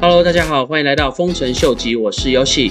[0.00, 2.70] Hello，大家好，欢迎来到丰臣秀吉，我是 Yoshi。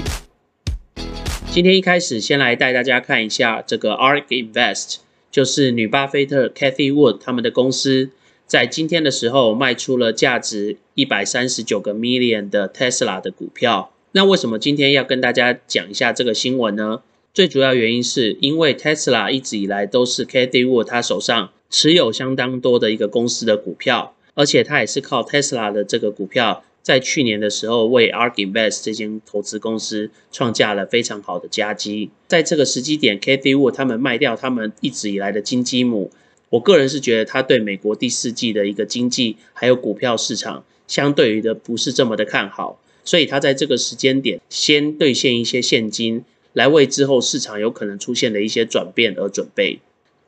[1.52, 8.12] 今天一开始先来带大家看一下这个 ARK Invest，就是女巴菲特 Cathy Wood 他们的公司，
[8.46, 13.92] 在今天的时候卖出了价值一百三十九个 million 的 Tesla 的股票。
[14.14, 17.02] 那为什么今天要跟大家讲一下这个新闻呢？
[17.34, 26.64] 最主要原因是因为 Tesla 一直以来都是 Cathy Wood 他手上持有相当多的一个公司的股票，而且他也是靠 Tesla 的这个股票。
[26.88, 32.12] 在去年的时候，为 ARK Invest 这间投资公司创下了非常好的佳绩。
[32.30, 36.10] 在这个时机点，Cathy Wood 他们卖掉他们一直以来的金鸡母，
[36.50, 46.24] 我个人是觉得他对美国第四季的一个经济还有股票市场，相对于的不是这么的看好，所以他在这个时间点先兑现一些现金，
[46.54, 49.82] 来为之后市场有可能出现的一些转变而准备。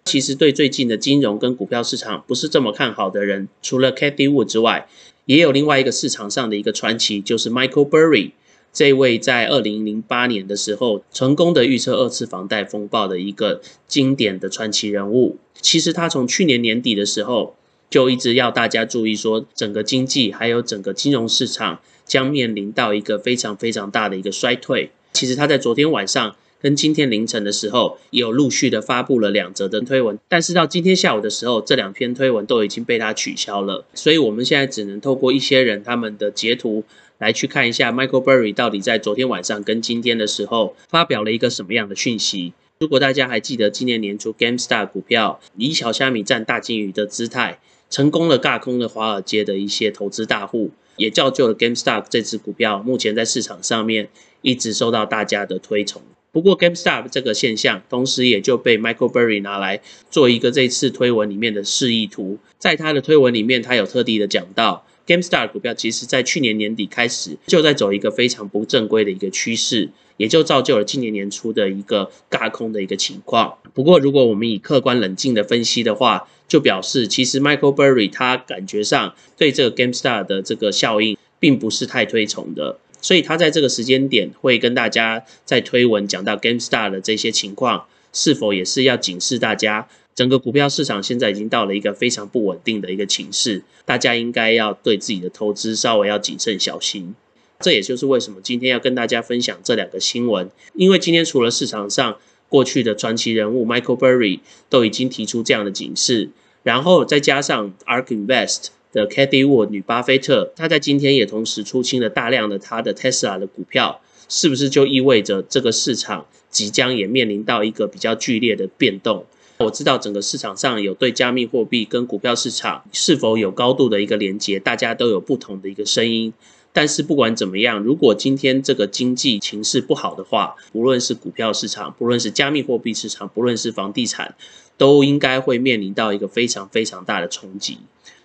[0.03, 4.89] 其实对最近的金融跟股票市场不是这么看好的人，除了 Cathy Wood 之外，
[5.29, 8.31] 也有另外一个市场上的一个传奇，就是 Michael Burry
[8.73, 15.37] 这位在二零零八年的时候成功的预测二次房贷风暴的一个经典的传奇人物。
[15.61, 17.55] 其实他从去年年底的时候
[17.91, 24.89] 就一直要大家注意，说整个经济还有整个金融市场将面临到一个非常非常大的一个衰退。
[25.13, 26.35] 其实他在昨天晚上。
[26.61, 36.83] 跟今天凌晨的时候，也有陆续的发布了两则的推文，但是到今天下午的时候，这两篇推文都已经被他取消了，所以我们现在只能透过一些人他们的截图
[37.17, 42.51] 来去看一下 Michael Burry 到底在昨天晚上跟今天的时候发表了一个什么样的讯息。
[42.79, 54.09] 如果大家还记得今年年初 GameStar 股票以小虾米战大金鱼的姿态，成功的尬空了华尔街的一些投资大户，也造就了 GameStar 这支股票目前在市场上面
[54.41, 56.01] 一直受到大家的推崇。
[56.31, 62.37] 不过，GameStop 这个现象，同时也就被 Michael Burry 拿来做一个这次推文里面的示意图。
[62.59, 73.57] 在他的推文里面，他有特地的讲到，GameStop 股票其实在去年年底开始就在走一个非常不正规的一个趋势，也就造就了今年年初的一个轧空的一个情况。
[73.73, 82.77] 不过，如果我们以客观冷静的分析的话，就表示其实 Michael Burry 他感觉上对这个 GameStop 的这个效应，并不是太推崇的。
[83.01, 97.15] 所以他在这个时间点会跟大家在推文讲到 GameStar 的这些情况，是否也是要警示大家，整个股票市场现在已经到了一个非常不稳定的一个情势，大家应该要对自己的投资稍微要谨慎小心。
[97.59, 102.17] 这也就是为什么今天要跟大家分享这两个新闻，因为今天除了市场上
[102.47, 104.39] 过去的传奇人物 Michael Burry
[104.69, 106.29] 都已经提出这样的警示，
[106.63, 108.67] 然后再加上 ARK Invest。
[108.91, 119.25] 的 Cathy Wood 女巴菲特，她在今天也同时出清了大量的她的 Tesla 的股票，是不是就意味着这个市场即将也面临到一个比较剧烈的变动？
[119.57, 126.33] 我知道整个市场上有对加密货币跟股票市场是否有高度的一个连接，大家都有不同的一个声音。
[126.71, 134.35] 但是不管怎么样，如果今天这个经济情势不好的话，无论是股票市场，不论是加密货币市场，不论是房地产，
[134.77, 137.79] 都应该会面临到一个非常非常大的冲击。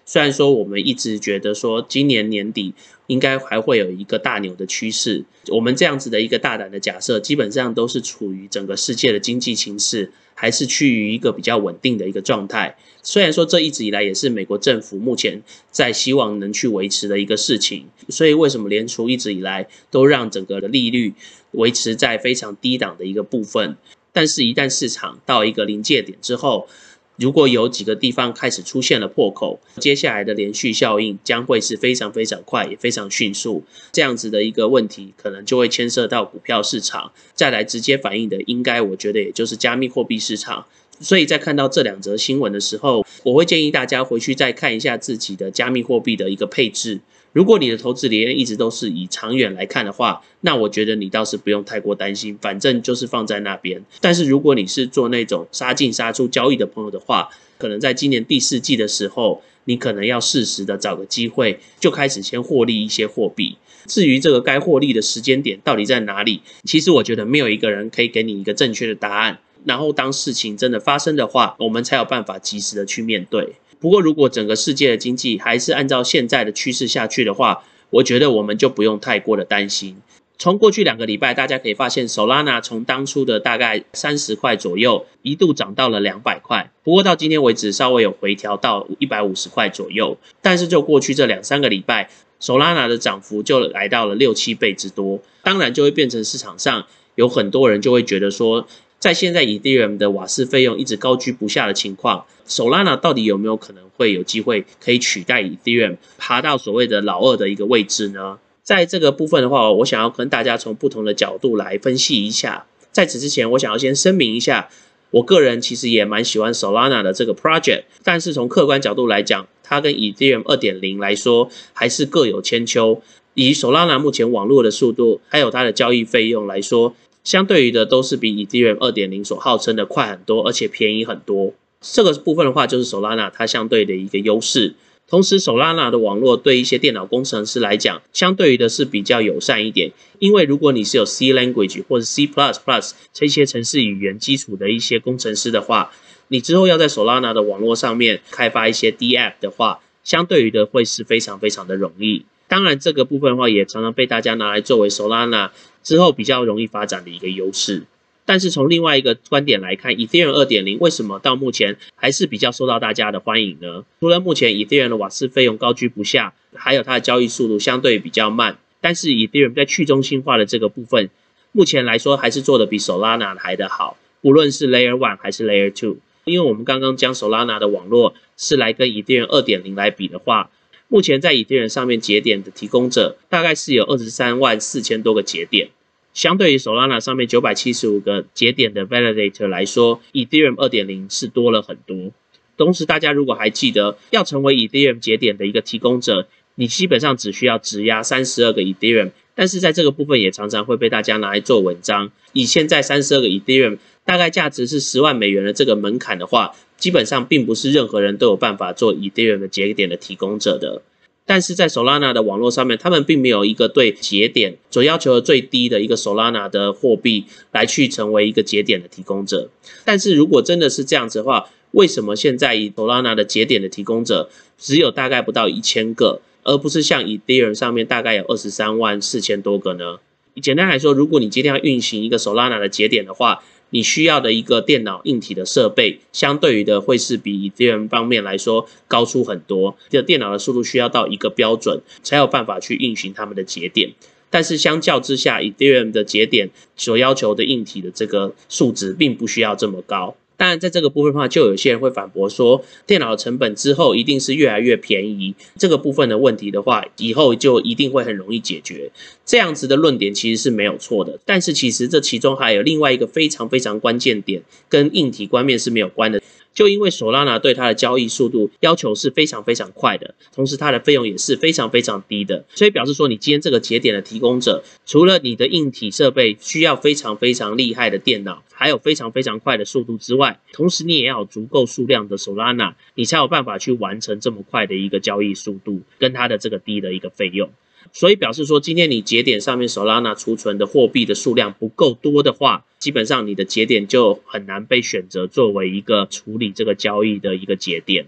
[0.06, 2.74] 虽然说我们一直觉得说今年年底
[3.06, 12.76] 应该还会有一个大牛的趋势，我们这样子的一个大胆的假设，基本上都是处于整个世界的经济形势还是趋于一个比较稳定的一个状态。
[13.02, 21.12] 虽然说这一直以来也是美国政府目前在希望能去维持的一个事情，所以为什么联储一直以来都让整个的利率
[21.52, 23.76] 维持在非常低档的一个部分？
[24.12, 26.68] 但是，一旦市场到一个临界点之后，
[27.16, 33.62] 如果有几个地方开始出现了破口，接下来的连续效应将会是非常非常快，也非常迅速。
[33.92, 40.66] 这样子的一个问题，可能就会牵涉到股票市场，再来直接反映的，应该我觉得也就是加密货币市场。
[41.00, 47.00] 所以在看到这两则新闻的时候，我会建议大家回去再看一下自己的加密货币的一个配置。
[47.34, 53.84] 如果你的投资理念一直都是以长远来看的话，那我觉得你倒是不用太过担心，反正就是放在那边。
[54.00, 57.28] 但是如果你是做那种杀进杀出交易的朋友的话，
[57.58, 63.56] 可能在今年第四季的时候，你可能要适时的找个机会，就开始先获利一些货币。
[63.86, 69.40] 至于这个该获利的时间点到底在哪里，其实我觉得没有一个人可以给你一个正确的答案。
[69.64, 73.54] 然后当事情真的发生的话，我们才有办法及时的去面对。
[73.84, 79.98] 不过，如果整个世界的经济还是按照现在的趋势下去的话，我觉得我们就不用太过的担心。
[80.38, 86.70] 从过去两个礼拜，大家可以发现，Solana 从当初的大概三十块左右，一度涨到了两百块。
[86.82, 90.16] 不过到今天为止，稍微有回调到一百五十块左右。
[90.40, 92.08] 但是就过去这两三个礼拜
[92.40, 95.20] ，Solana 的涨幅就来到了六七倍之多。
[95.42, 96.86] 当然就会变成市场上
[97.16, 98.66] 有很多人就会觉得说。
[99.04, 108.38] 在现在 Ethereum 的瓦斯费用一直高居不下的情况，Solana 到底有没有可能会有机会可以取代 Ethereum 爬到所谓的老二的一个位置呢？
[108.62, 112.64] 在这个部分的话，我想要跟大家从不同的角度来分析一下。
[112.92, 114.70] 在此之前，我想要先声明一下，
[115.10, 123.02] 我个人其实也蛮喜欢 Solana 的这个 project，但是从客观角度来讲，它跟 Ethereum 二点零来说还是各有千秋。
[123.34, 131.54] 以 Solana 目前网络的速度，还有它的交易费用来说，相对于的都是比 Ethereum 二点零所号称的快很多，而且便宜很多。
[131.80, 134.74] 这个部分的话，就是 Solana 它相对的一个优势。
[135.06, 139.92] 同时，Solana 的网络对一些电脑工程师来讲，相对于的是比较友善一点。
[140.18, 145.92] 因为如果你是有 C language 或者 C plus plus 这些程式语言基础的一些工程师的话，
[146.28, 152.24] 你之后要在 Solana 的网络上面开发一些 D app 的话，相对于的会是非常非常的容易。
[152.48, 155.50] 当然，这个部分的话，也常常被大家拿来作为 Solana
[155.84, 157.84] 之后比较容易发展的一个优势。
[158.26, 163.84] 但是从另外一个观点来看，Ethereum 二点零为什么到目前还是比较受到大家的欢迎呢？
[164.00, 171.10] 除了目前 Ethereum 的瓦斯费用高居不下，还有它的交易速度相对比较慢，但是 Ethereum 在去中心化的这个部分，
[171.52, 175.98] 目前来说还是做的比 Solana 还的好，无论是 Layer One 还是 Layer Two。
[176.24, 180.48] 因为我们刚刚将 Solana 的网络是来跟 Ethereum 二点零来比的话，
[180.94, 185.70] 目前在 edm 上面节点的提供者大概是有二十三万四千多个节点。
[186.12, 192.12] 相对于 Solana 上面九百七十五个节点的 Validator 来说，Ethereum 二点零是多了很多。
[192.56, 199.10] 同时，大家如果还记得，要成为 Ethereum 节点的一个提供者，你基本上只需要质押三十二个 Ethereum。
[199.34, 202.10] 但是在这个部分也常常会被大家拿来做文章。
[202.32, 210.82] 以现在三十二个 Ethereum 大概价值是十万美元的这个门槛的话，基本上并不是任何人都有办法做 Ethereum 的节点的提供者的。
[211.26, 219.48] 但是在 Solana 的网络上面，他们并没有一个对节点所要求的最低的一个 Solana 的货币来去成为一个节点的提供者。
[219.86, 224.28] 但是如果真的是这样子的话，为什么现在以 Solana 的节点的提供者
[224.58, 229.98] 只有大概不到一千个，而不是像 Ethereum 上面大概有二十三万四千多个呢？
[230.40, 239.76] 简单来说，如果你今天要运行一个 Solana 的节点的话，你需要的一个电脑硬体的设备，相对于的会是比 Ethereum 方面来说高出很多。
[239.88, 243.92] 这电脑的速度需要到一个标准，才有办法去运行他们的节点。
[244.30, 250.16] 但是相较之下，Ethereum 的节点所要求的硬体的这个数值，并不需要这么高。
[250.36, 255.34] 当然，在这个部分的话，就有些人会反驳说，电脑成本之后一定是越来越便宜。
[255.58, 258.90] 这个部分的问题的话，以后就一定会很容易解决。
[259.24, 261.18] 这样子的论点其实是没有错的。
[261.24, 266.20] 但是，其实这其中还有另外一个非常非常关键点，跟硬体观面是没有关的。
[266.54, 287.50] 就因为 Solana 对它的交易速度要求是非常非常快的，同时它的费用也是非常非常低的，所以表示说你今天这个节点的提供者，除了你的硬体设备需要非常非常厉害的电脑，还有非常非常快的速度之外，同时你也要有足够数量的 Solana，你才有办法去完成这么快的一个交易速度跟它的这个低的一个费用。
[287.96, 298.06] 所以表示说，今天你节点上面 Solana 储存的货币的数量不够多的话，基本上你的节点就很难被选择作为一个处理这个交易的一个节点。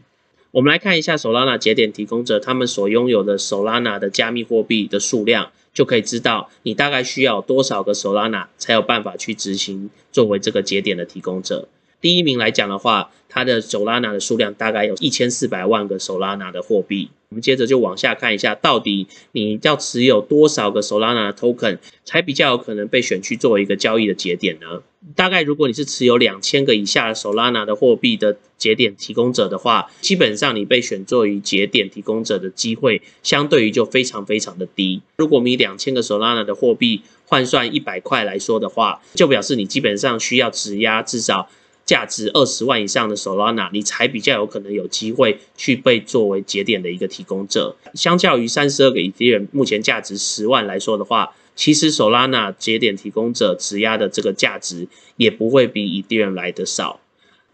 [0.51, 11.69] 我们来看一下 Solana 节点提供者他们所拥有的 Solana 的加密货币的数量，就可以知道你大概需要多少个 Solana 才有办法去执行作为这个节点的提供者。
[12.01, 17.11] 第一名来讲的话，它的 Solana 的数量大概有一千四百万个 Solana 的货币。
[17.29, 24.83] 我们接着就往下看一下，到底你要持有多少个 Solana token 才比较有可能被选去作为一个交易的节点呢？
[25.15, 35.03] 大概如果你是持有两千个以下的 Solana 的货币的节点提供者的话，基本上你被选作于节点提供者的机会，相对于就非常非常的低。
[35.17, 41.49] 如果我们以两千个 Solana 的货币换算一百块来说的话，就表示你基本上需要质押至少。
[41.87, 47.77] 价值二十万以上的 Solana，你才比较有可能有机会去被作为节点的一个提供者。
[47.95, 56.99] 相较于三十二个 Ethereum 目前价值十万来说的话，其实 Solana 节点提供者质押的这个价值也不会比以太元来的少。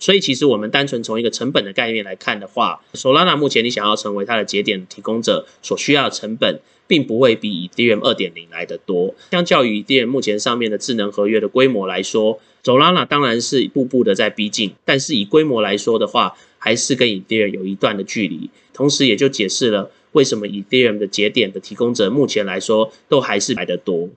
[0.02, 6.60] 所以，其实我们单纯从一个成本的概念来看的话，Solana 目前你想要成为它的节点提供者所需要的成本。
[6.88, 9.14] 并不会比 Ethereum 二点零来的多。
[9.30, 18.50] 相较于 Ethereum 目前上面的智能合约的规模来说，Solana 当然是一步步的在逼近，但是以规模来说的话，还是跟 Ethereum 有一段的距离。
[18.74, 24.10] 同时，也就解释了为什么 Ethereum 的节点的提供者目前来说都还是来的多。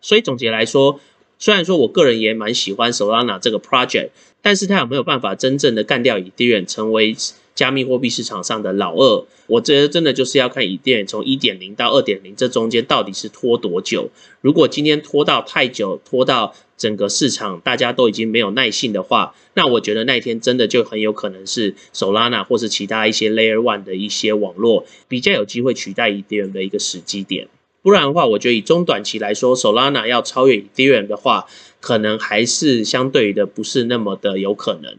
[0.00, 1.00] 所以总结来说，
[1.42, 4.10] 虽然说我个人也蛮喜欢 Solana 这个 project，
[4.42, 7.16] 但是它有没有办法真正的干掉 Ethereum，成为？
[7.54, 14.08] 加密货币市场上的老二，我觉得真的就是要看以电从一点零到二点零这中间到底是拖多久。
[14.40, 27.48] 如果今天拖到太久，拖到整个市场大家都已经没有耐性的话，那我觉得那一天真的就很有可能是 Solana 或是其他一些 Layer One 的一些网络比较有机会取代 Ethereum 的一个时机点。
[27.82, 31.46] 不然的话，我觉得以中短期来说，Solana 要超越 Ethereum 的话，
[31.80, 34.96] 可能还是相对的不是那么的有可能。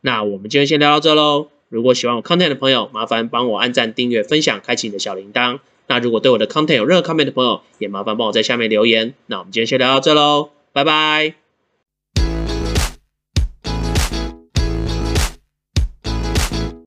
[0.00, 1.48] 那我们今天先聊到这喽。
[1.68, 5.60] 如果喜欢我 content 的朋友，麻烦帮我按赞、订阅、分享、开启你的小铃铛。
[5.88, 9.14] 那如果对我的 content 有任何 comment 的朋友，也麻烦帮我在下面留言。
[9.26, 11.45] 那我们今天先聊到这喽，拜拜。